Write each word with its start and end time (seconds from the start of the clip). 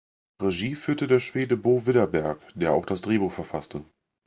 Regie 0.41 0.73
führte 0.73 1.05
der 1.05 1.19
Schwede 1.19 1.55
Bo 1.57 1.85
Widerberg, 1.85 2.39
der 2.55 2.71
auch 2.73 2.87
das 2.87 3.01
Drehbuch 3.01 3.31
verfasste. 3.31 3.85